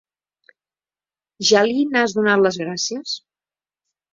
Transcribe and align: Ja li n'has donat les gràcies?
Ja 1.49 1.61
li 1.67 1.85
n'has 1.91 2.17
donat 2.21 2.45
les 2.47 2.59
gràcies? 2.63 3.17